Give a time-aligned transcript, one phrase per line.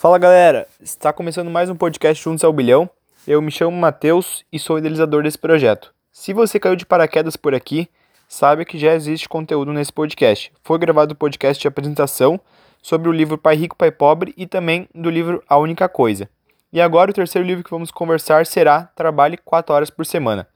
[0.00, 2.88] Fala galera, está começando mais um podcast Juntos ao Bilhão.
[3.26, 5.92] Eu me chamo Matheus e sou idealizador desse projeto.
[6.10, 7.86] Se você caiu de paraquedas por aqui,
[8.26, 10.50] saiba que já existe conteúdo nesse podcast.
[10.64, 12.40] Foi gravado o podcast de apresentação
[12.80, 16.30] sobre o livro Pai Rico, Pai Pobre e também do livro A Única Coisa.
[16.72, 20.48] E agora o terceiro livro que vamos conversar será Trabalhe 4 horas por semana.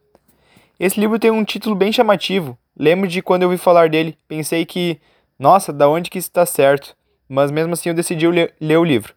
[0.80, 2.56] Esse livro tem um título bem chamativo.
[2.74, 4.98] Lembro de quando eu ouvi falar dele, pensei que,
[5.38, 6.96] nossa, da onde que isso está certo?
[7.28, 9.14] Mas mesmo assim eu decidi ler o livro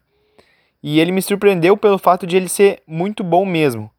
[0.82, 3.90] e ele me surpreendeu pelo fato de ele ser muito bom mesmo.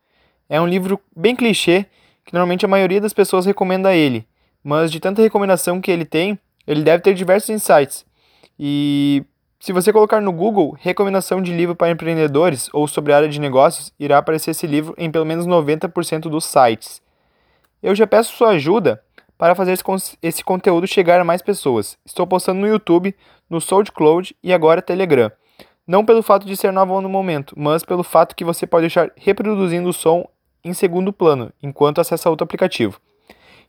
[0.47, 1.85] É um livro bem clichê,
[2.25, 4.27] que normalmente a maioria das pessoas recomenda ele,
[4.63, 8.05] mas de tanta recomendação que ele tem, ele deve ter diversos insights.
[8.59, 9.23] E
[9.59, 13.39] se você colocar no Google recomendação de livro para empreendedores ou sobre a área de
[13.39, 17.01] negócios, irá aparecer esse livro em pelo menos 90% dos sites.
[17.81, 19.01] Eu já peço sua ajuda
[19.37, 19.77] para fazer
[20.21, 21.97] esse, conteúdo chegar a mais pessoas.
[22.05, 23.15] Estou postando no YouTube,
[23.49, 25.31] no SoundCloud e agora Telegram.
[25.89, 29.11] Não pelo fato de ser nova no momento, mas pelo fato que você pode deixar
[29.15, 30.23] reproduzindo o som
[30.63, 33.01] em segundo plano, enquanto acessa outro aplicativo.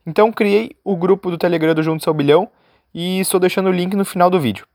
[0.04, 2.50] Então criei o grupo do Telegram do Juntos ao Bilhão
[2.92, 4.66] e estou deixando o link no final do vídeo.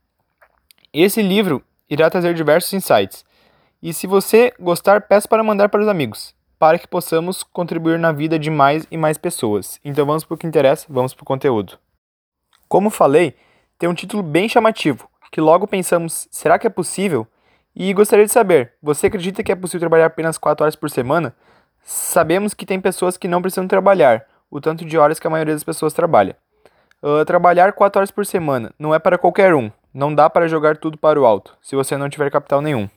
[0.91, 3.23] Esse livro irá trazer diversos insights.
[3.80, 8.11] E se você gostar, peço para mandar para os amigos, para que possamos contribuir na
[8.11, 9.80] vida de mais e mais pessoas.
[9.85, 11.77] Então vamos para o que interessa, vamos para o conteúdo.
[12.67, 13.35] Como falei,
[13.77, 17.27] tem um título bem chamativo, que logo pensamos, será que é possível?
[17.75, 21.35] E gostaria de saber, você acredita que é possível trabalhar apenas 4 horas por semana?
[21.83, 25.53] Sabemos que tem pessoas que não precisam trabalhar, o tanto de horas que a maioria
[25.53, 26.37] das pessoas trabalha.
[27.03, 30.77] Uh, trabalhar 4 horas por semana não é para qualquer um, não dá para jogar
[30.77, 32.87] tudo para o alto, se você não tiver capital nenhum.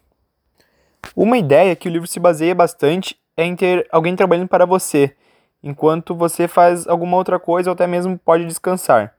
[1.16, 5.12] Uma ideia que o livro se baseia bastante é em ter alguém trabalhando para você,
[5.60, 9.12] enquanto você faz alguma outra coisa ou até mesmo pode descansar.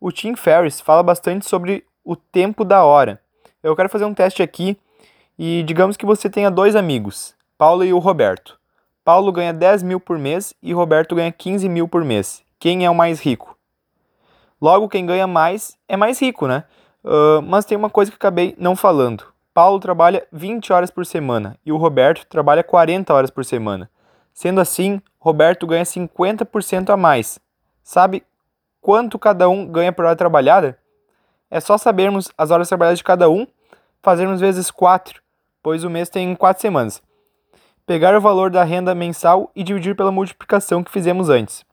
[0.00, 3.20] O Tim Ferriss fala bastante sobre o tempo da hora.
[3.60, 4.78] Eu quero fazer um teste aqui
[5.42, 8.60] e digamos que você tenha dois amigos, Paulo e o Roberto.
[9.02, 12.44] Paulo ganha 10 mil por mês e Roberto ganha 15 mil por mês.
[12.58, 13.56] Quem é o mais rico?
[14.60, 16.64] Logo, quem ganha mais é mais rico, né?
[17.02, 19.24] Uh, mas tem uma coisa que acabei não falando.
[19.54, 23.90] Paulo trabalha 20 horas por semana e o Roberto trabalha 40 horas por semana.
[24.34, 27.40] Sendo assim, Roberto ganha 50% a mais.
[27.82, 28.22] Sabe
[28.78, 30.78] quanto cada um ganha por hora trabalhada?
[31.50, 33.46] É só sabermos as horas trabalhadas de cada um,
[34.02, 35.22] fazermos vezes 4
[35.62, 37.02] pois o mês tem quatro semanas.
[37.86, 41.64] Pegar o valor da renda mensal e dividir pela multiplicação que fizemos antes.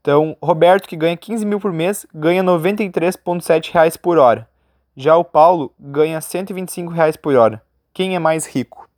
[0.00, 4.48] Então, Roberto, que ganha 15 mil por mês, ganha R$ 93,7 por hora.
[4.96, 7.62] Já o Paulo ganha 125 reais por hora.
[7.92, 8.88] Quem é mais rico?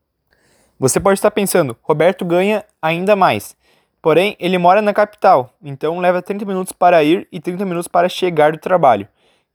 [0.78, 3.56] Você pode estar pensando, Roberto ganha ainda mais.
[4.00, 8.08] Porém, ele mora na capital, então leva 30 minutos para ir e 30 minutos para
[8.08, 9.06] chegar do trabalho,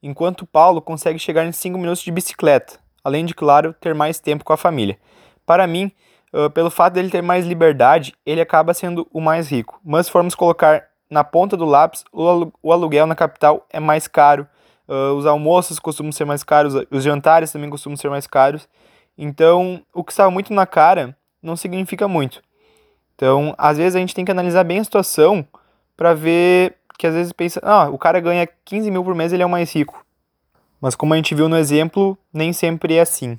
[0.02, 2.78] enquanto Paulo consegue chegar em 5 minutos de bicicleta
[3.08, 4.98] além de, claro, ter mais tempo com a família.
[5.44, 5.90] Para mim,
[6.54, 9.80] pelo fato dele ter mais liberdade, ele acaba sendo o mais rico.
[9.84, 14.46] Mas se formos colocar na ponta do lápis, o aluguel na capital é mais caro,
[15.16, 18.68] os almoços costumam ser mais caros, os jantares também costumam ser mais caros.
[19.16, 22.42] Então, o que está muito na cara não significa muito.
[23.14, 25.46] Então, às vezes a gente tem que analisar bem a situação
[25.96, 29.42] para ver que às vezes pensa, ah, o cara ganha 15 mil por mês, ele
[29.42, 30.04] é o mais rico.
[30.80, 33.38] Mas como a gente viu no exemplo, nem sempre é assim.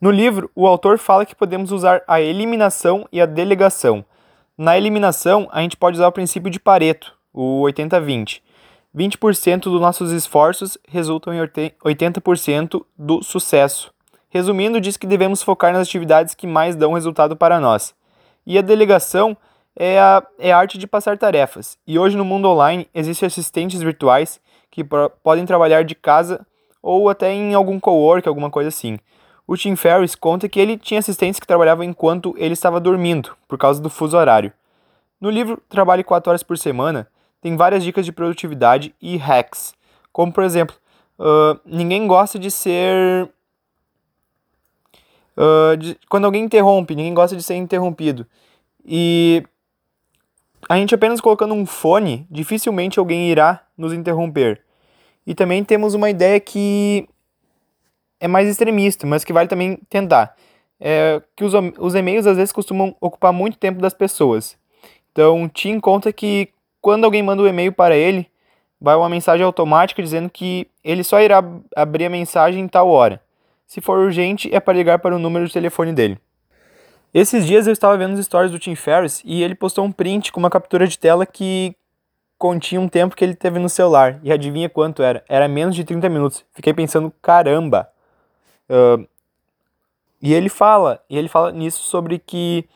[0.00, 4.04] No livro, o autor fala que podemos usar a eliminação e a delegação.
[4.56, 8.40] Na eliminação, a gente pode usar o princípio de Pareto, o 80-20.
[8.96, 13.92] 20% dos nossos esforços resultam em 80% do sucesso.
[14.28, 17.94] Resumindo, diz que devemos focar nas atividades que mais dão resultado para nós.
[18.46, 19.36] E a delegação
[19.74, 21.76] é a, é a arte de passar tarefas.
[21.86, 24.40] E hoje no mundo online existem assistentes virtuais
[24.76, 24.84] que
[25.22, 26.46] podem trabalhar de casa
[26.82, 28.98] ou até em algum co-work, alguma coisa assim.
[29.46, 33.56] O Tim Ferriss conta que ele tinha assistentes que trabalhavam enquanto ele estava dormindo, por
[33.56, 34.52] causa do fuso horário.
[35.18, 37.08] No livro Trabalhe 4 horas por semana,
[37.40, 39.74] tem várias dicas de produtividade e hacks,
[40.12, 40.76] como por exemplo,
[41.18, 43.30] uh, ninguém gosta de ser.
[45.38, 48.26] Uh, de, quando alguém interrompe, ninguém gosta de ser interrompido.
[48.84, 49.42] E
[50.68, 54.65] a gente apenas colocando um fone, dificilmente alguém irá nos interromper.
[55.26, 57.08] E também temos uma ideia que
[58.20, 60.36] é mais extremista, mas que vale também tentar.
[60.78, 64.56] É que os, os e-mails às vezes costumam ocupar muito tempo das pessoas.
[65.10, 66.50] Então, em conta que
[66.80, 68.30] quando alguém manda um e-mail para ele,
[68.80, 71.42] vai uma mensagem automática dizendo que ele só irá
[71.74, 73.20] abrir a mensagem em tal hora.
[73.66, 76.18] Se for urgente, é para ligar para o número de telefone dele.
[77.12, 80.30] Esses dias eu estava vendo os stories do Tim Ferriss e ele postou um print
[80.30, 81.74] com uma captura de tela que
[82.38, 84.20] continha um tempo que ele teve no celular.
[84.22, 85.24] E adivinha quanto era?
[85.28, 86.44] Era menos de 30 minutos.
[86.52, 87.88] Fiquei pensando, caramba!
[88.68, 89.06] Uh,
[90.20, 92.66] E ele fala, e ele fala nisso sobre que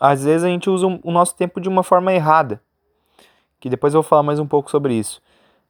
[0.00, 2.60] às vezes a gente usa o nosso tempo de uma forma errada.
[3.60, 5.22] Que depois eu vou falar mais um pouco sobre isso.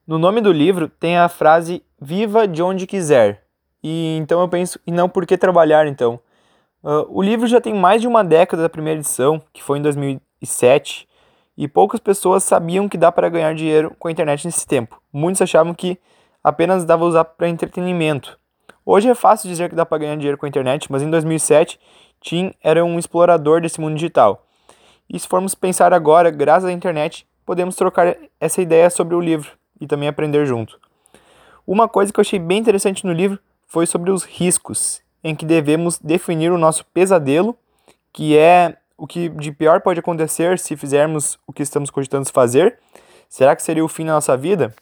[0.06, 3.44] No nome do livro tem a frase viva de onde quiser.
[3.82, 6.18] E então eu penso, e não por que trabalhar então?
[6.82, 9.82] Uh, o livro já tem mais de uma década da primeira edição, que foi em
[9.82, 11.08] 2007,
[11.56, 15.00] e poucas pessoas sabiam que dá para ganhar dinheiro com a internet nesse tempo.
[15.12, 15.98] Muitos achavam que
[16.42, 18.38] apenas dava usar para entretenimento.
[18.84, 21.80] Hoje é fácil dizer que dá para ganhar dinheiro com a internet, mas em 2007
[22.20, 24.46] Tim era um explorador desse mundo digital.
[25.08, 29.52] E se formos pensar agora, graças à internet, podemos trocar essa ideia sobre o livro
[29.80, 30.78] e também aprender junto.
[31.66, 35.46] Uma coisa que eu achei bem interessante no livro foi sobre os riscos, em que
[35.46, 37.56] devemos definir o nosso pesadelo,
[38.12, 42.78] que é o que de pior pode acontecer se fizermos o que estamos cogitando fazer.
[43.28, 44.74] Será que seria o fim da nossa vida?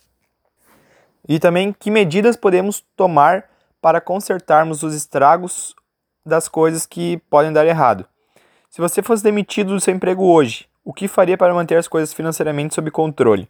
[1.29, 3.49] E também que medidas podemos tomar
[3.81, 5.75] para consertarmos os estragos
[6.25, 8.07] das coisas que podem dar errado.
[8.71, 12.13] Se você fosse demitido do seu emprego hoje, o que faria para manter as coisas
[12.13, 13.49] financeiramente sob controle?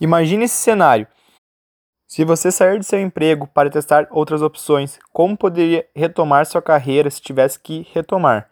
[0.00, 1.06] Imagine esse cenário.
[2.06, 7.10] Se você sair de seu emprego para testar outras opções, como poderia retomar sua carreira
[7.10, 8.51] se tivesse que retomar?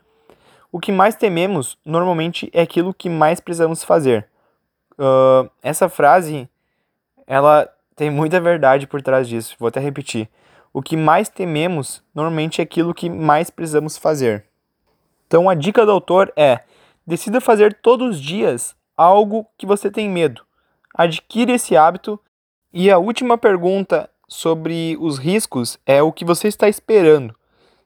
[0.72, 4.28] O que mais tememos normalmente é aquilo que mais precisamos fazer.
[4.92, 6.48] Uh, essa frase,
[7.26, 9.56] ela tem muita verdade por trás disso.
[9.58, 10.28] Vou até repetir.
[10.72, 14.44] O que mais tememos normalmente é aquilo que mais precisamos fazer.
[15.26, 16.60] Então a dica do autor é:
[17.06, 20.42] decida fazer todos os dias algo que você tem medo.
[20.94, 22.20] Adquire esse hábito.
[22.72, 27.34] E a última pergunta sobre os riscos é o que você está esperando.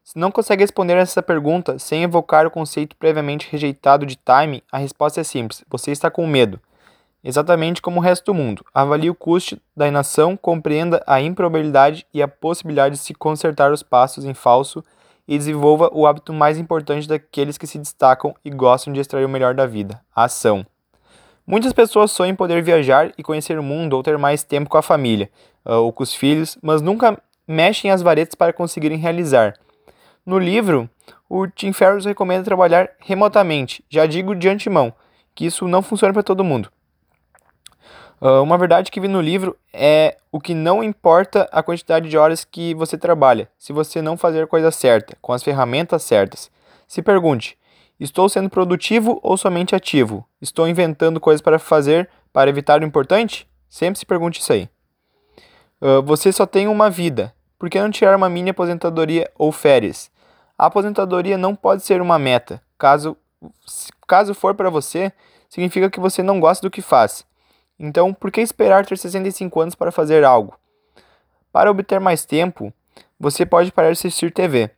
[0.04, 4.76] Se não consegue responder essa pergunta sem evocar o conceito previamente rejeitado de time, a
[4.76, 6.60] resposta é simples: você está com medo.
[7.24, 8.62] Exatamente como o resto do mundo.
[8.74, 13.82] Avalie o custo da inação, compreenda a improbabilidade e a possibilidade de se consertar os
[13.82, 14.84] passos em falso
[15.26, 19.28] e desenvolva o hábito mais importante daqueles que se destacam e gostam de extrair o
[19.28, 20.66] melhor da vida: a ação.
[21.46, 24.82] Muitas pessoas sonham poder viajar e conhecer o mundo ou ter mais tempo com a
[24.82, 25.30] família
[25.64, 27.18] ah, ou com os filhos, mas nunca
[27.48, 29.54] mexem as varetas para conseguirem realizar.
[30.26, 30.88] No livro,
[31.28, 33.84] o Tim Ferriss recomenda trabalhar remotamente.
[33.90, 34.92] Já digo de antemão
[35.34, 36.70] que isso não funciona para todo mundo.
[38.20, 42.16] Uh, uma verdade que vi no livro é o que não importa a quantidade de
[42.16, 46.50] horas que você trabalha, se você não fazer a coisa certa, com as ferramentas certas.
[46.88, 47.58] Se pergunte:
[48.00, 50.26] estou sendo produtivo ou somente ativo?
[50.40, 53.46] Estou inventando coisas para fazer para evitar o importante?
[53.68, 54.70] Sempre se pergunte isso aí.
[55.82, 57.34] Uh, você só tem uma vida.
[57.58, 60.10] Por que não tirar uma mini aposentadoria ou férias?
[60.58, 62.62] A aposentadoria não pode ser uma meta.
[62.78, 63.16] Caso,
[64.06, 65.12] caso for para você,
[65.48, 67.24] significa que você não gosta do que faz.
[67.78, 70.56] Então, por que esperar ter 65 anos para fazer algo?
[71.52, 72.72] Para obter mais tempo,
[73.18, 74.70] você pode parar de assistir TV.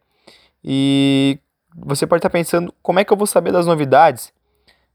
[0.65, 1.39] E
[1.75, 4.33] você pode estar pensando, como é que eu vou saber das novidades?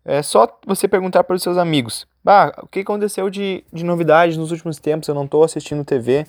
[0.04, 2.07] É só você perguntar para os seus amigos.
[2.24, 5.07] Bah, o que aconteceu de, de novidades nos últimos tempos?
[5.07, 6.25] Eu não estou assistindo TV.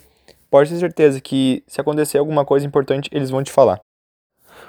[0.49, 3.79] Pode ter certeza que se acontecer alguma coisa importante, eles vão te falar.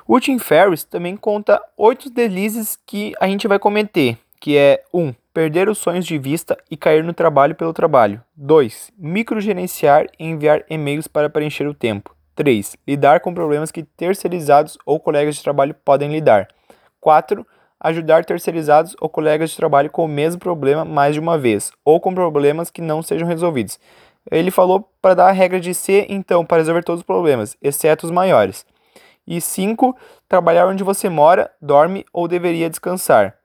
[0.06, 5.00] O Tim Ferriss também conta oito deslizes que a gente vai cometer, que é 1.
[5.00, 8.22] Um, perder os sonhos de vista e cair no trabalho pelo trabalho.
[8.36, 8.92] 2.
[8.98, 12.14] Microgerenciar e enviar e-mails para preencher o tempo.
[12.36, 12.76] 3.
[12.86, 16.48] Lidar com problemas que terceirizados ou colegas de trabalho podem lidar.
[17.00, 17.46] 4.
[17.80, 21.98] Ajudar terceirizados ou colegas de trabalho com o mesmo problema mais de uma vez, ou
[21.98, 23.80] com problemas que não sejam resolvidos.
[24.30, 28.04] Ele falou para dar a regra de C, então, para resolver todos os problemas, exceto
[28.04, 28.66] os maiores.
[29.26, 29.96] E 5.
[30.28, 33.36] Trabalhar onde você mora, dorme ou deveria descansar.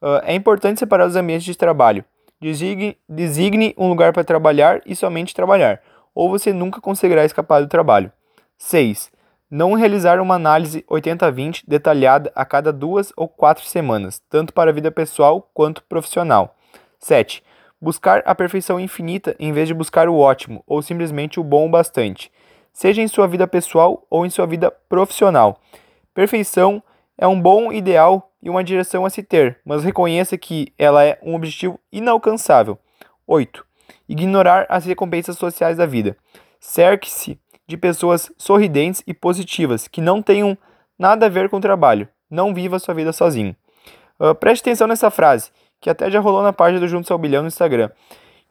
[0.00, 2.04] Uh, é importante separar os ambientes de trabalho.
[2.40, 5.80] Designe, designe um lugar para trabalhar e somente trabalhar,
[6.14, 8.12] ou você nunca conseguirá escapar do trabalho.
[8.58, 9.10] 6.
[9.50, 14.74] Não realizar uma análise 80-20 detalhada a cada duas ou quatro semanas, tanto para a
[14.74, 16.54] vida pessoal quanto profissional.
[16.98, 17.42] 7.
[17.80, 21.70] Buscar a perfeição infinita em vez de buscar o ótimo ou simplesmente o bom o
[21.70, 22.30] bastante,
[22.74, 25.58] seja em sua vida pessoal ou em sua vida profissional.
[26.12, 26.82] Perfeição
[27.16, 31.18] é um bom ideal e uma direção a se ter, mas reconheça que ela é
[31.22, 32.78] um objetivo inalcançável.
[33.26, 33.64] 8.
[34.08, 36.16] Ignorar as recompensas sociais da vida.
[36.60, 40.58] Cerque-se de pessoas sorridentes e positivas que não tenham
[40.98, 42.08] nada a ver com o trabalho.
[42.28, 43.56] Não viva sua vida sozinho.
[44.18, 45.50] Uh, preste atenção nessa frase,
[45.80, 47.90] que até já rolou na página do Juntos ao Bilhão no Instagram.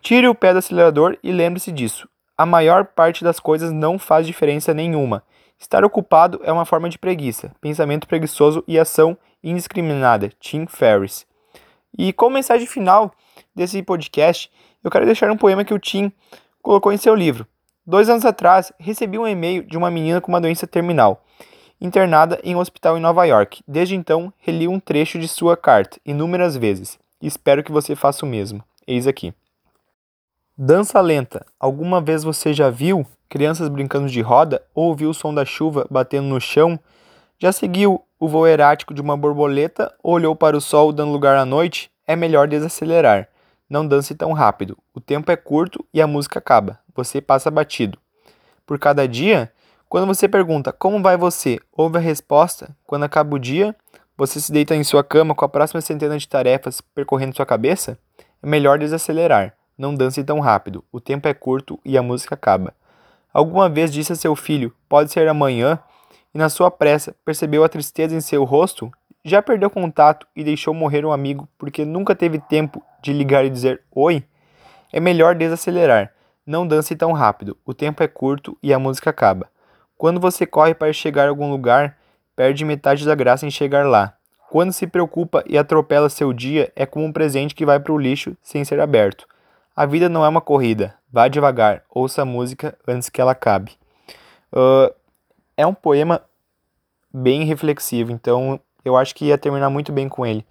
[0.01, 2.07] Tire o pé do acelerador e lembre-se disso.
[2.35, 5.23] A maior parte das coisas não faz diferença nenhuma.
[5.59, 10.31] Estar ocupado é uma forma de preguiça, pensamento preguiçoso e ação indiscriminada.
[10.39, 11.27] Tim Ferriss.
[11.97, 13.13] E como mensagem final
[13.55, 14.51] desse podcast,
[14.83, 16.11] eu quero deixar um poema que o Tim
[16.61, 17.45] colocou em seu livro.
[17.85, 21.23] Dois anos atrás, recebi um e-mail de uma menina com uma doença terminal.
[21.79, 23.61] internada em um hospital em Nova York.
[23.67, 26.97] Desde então, reli um trecho de sua carta inúmeras vezes.
[27.21, 28.63] Espero que você faça o mesmo.
[28.87, 29.33] Eis aqui.
[30.55, 31.43] Dança lenta.
[31.59, 35.87] Alguma vez você já viu crianças brincando de roda ou ouviu o som da chuva
[35.89, 36.79] batendo no chão?
[37.39, 41.35] Já seguiu o voo erático de uma borboleta ou olhou para o sol dando lugar
[41.37, 41.89] à noite?
[42.05, 43.29] É melhor desacelerar.
[43.67, 44.77] Não dance tão rápido.
[44.93, 46.79] O tempo é curto e a música acaba.
[46.93, 47.97] Você passa batido.
[48.63, 49.51] Por cada dia,
[49.89, 52.77] quando você pergunta como vai você, ouve a resposta.
[52.85, 53.75] Quando acaba o dia,
[54.15, 57.97] você se deita em sua cama com a próxima centena de tarefas percorrendo sua cabeça?
[58.43, 59.55] É melhor desacelerar.
[59.77, 60.83] Não dance tão rápido.
[60.91, 62.73] O tempo é curto e a música acaba.
[63.33, 65.79] Alguma vez disse a seu filho: Pode ser amanhã?
[66.33, 68.91] E na sua pressa percebeu a tristeza em seu rosto?
[69.25, 73.49] Já perdeu contato e deixou morrer um amigo porque nunca teve tempo de ligar e
[73.49, 74.23] dizer oi?
[74.91, 76.13] É melhor desacelerar.
[76.45, 77.57] Não dance tão rápido.
[77.65, 79.49] O tempo é curto e a música acaba.
[79.97, 81.97] Quando você corre para chegar a algum lugar,
[82.35, 84.13] perde metade da graça em chegar lá.
[84.49, 87.97] Quando se preocupa e atropela seu dia, é como um presente que vai para o
[87.97, 89.25] lixo sem ser aberto.
[89.75, 90.95] A vida não é uma corrida.
[91.11, 93.71] Vá devagar, ouça a música antes que ela acabe.
[94.51, 94.93] Uh,
[95.57, 96.21] é um poema
[97.11, 100.45] bem reflexivo, então eu acho que ia terminar muito bem com ele.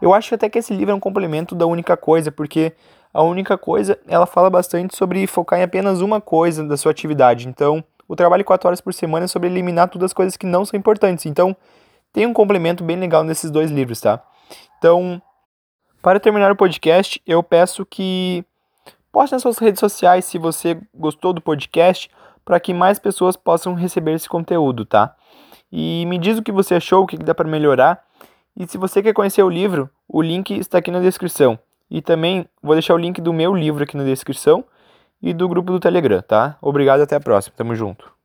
[0.00, 2.72] Eu acho até que esse livro é um complemento da única coisa, porque
[3.12, 7.48] a única coisa ela fala bastante sobre focar em apenas uma coisa da sua atividade.
[7.48, 10.64] Então, o trabalho 4 horas por semana é sobre eliminar todas as coisas que não
[10.64, 11.26] são importantes.
[11.26, 11.56] Então,
[12.12, 14.22] tem um complemento bem legal nesses dois livros, tá?
[14.78, 15.20] Então,
[16.02, 18.44] para terminar o podcast, eu peço que
[19.10, 22.10] Poste nas suas redes sociais se você gostou do podcast,
[22.44, 25.14] para que mais pessoas possam receber esse conteúdo, tá?
[25.70, 28.02] E me diz o que você achou, o que dá para melhorar.
[28.56, 31.58] E se você quer conhecer o livro, o link está aqui na descrição.
[31.90, 34.64] E também vou deixar o link do meu livro aqui na descrição
[35.22, 36.56] e do grupo do Telegram, tá?
[36.60, 37.54] Obrigado, até a próxima.
[37.56, 38.17] Tamo junto.